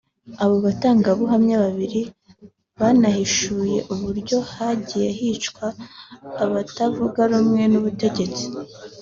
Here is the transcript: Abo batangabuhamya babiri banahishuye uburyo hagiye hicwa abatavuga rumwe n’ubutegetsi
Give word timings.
Abo 0.43 0.55
batangabuhamya 0.65 1.55
babiri 1.65 2.01
banahishuye 2.79 3.77
uburyo 3.93 4.37
hagiye 4.53 5.09
hicwa 5.19 5.65
abatavuga 6.43 7.21
rumwe 7.31 7.63
n’ubutegetsi 7.71 8.43